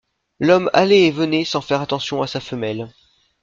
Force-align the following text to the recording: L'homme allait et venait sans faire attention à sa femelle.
L'homme 0.39 0.67
allait 0.73 1.03
et 1.03 1.11
venait 1.11 1.45
sans 1.45 1.61
faire 1.61 1.79
attention 1.79 2.23
à 2.23 2.27
sa 2.27 2.39
femelle. 2.39 2.89